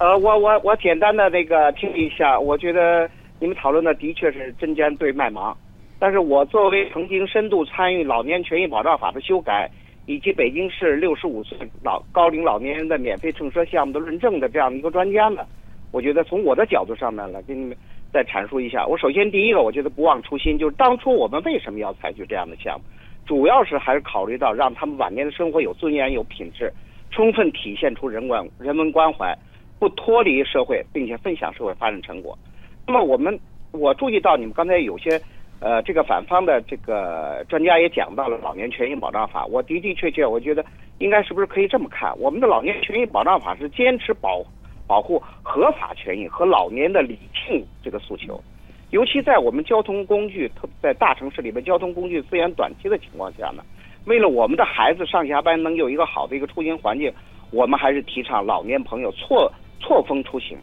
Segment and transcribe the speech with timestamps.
[0.00, 3.06] 呃，我我我简单的那个听一下，我觉得
[3.38, 5.54] 你们讨论的的确是针尖对麦芒，
[5.98, 9.70] 但是我作为曾经深度参与老年权益保障法的修改，
[10.06, 15.42] 以及北京市六十五岁老高龄老年人的免费乘车项目的论证的这样的一个专家呢，
[15.92, 17.76] 我觉得从我的角度上面来给你们
[18.10, 18.86] 再阐述一下。
[18.86, 22.84] 我首先第一个，我觉得不忘初心，就是当初我们为什么要采取这样的项目，
[23.26, 26.72] 主要是还是考虑到让他们晚年的生活有尊严、有品质，
[27.10, 29.36] 充分体现出人文人文关怀，
[29.80, 32.38] 不脱离社会，并且分享社会发展成果。
[32.86, 33.36] 那么我们
[33.72, 35.20] 我注意到你们刚才有些。
[35.62, 40.64] 呃，这个反方的这个专家也讲到了老年权益保障法，我的的确确，我觉得
[41.00, 42.18] 应该是不是可以这么看？
[42.18, 44.42] 我们的老年权益保障法是坚持保
[44.86, 48.42] 保护合法权益和老年的理性这个诉求，
[48.88, 53.62] 尤其在我们交通工具特在大城市里面交通工具资源短缺的情况下呢，
[54.06, 57.12] 为了我们的孩子上下班能有一个好的一个出行环境，
[57.50, 60.58] 我们还是提倡老年朋友错错峰出行，